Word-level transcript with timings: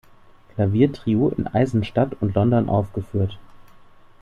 Klaviertrio 0.55 1.29
in 1.37 1.45
Eisenstadt 1.45 2.17
und 2.21 2.33
London 2.33 2.69
aufgeführt. 2.69 3.37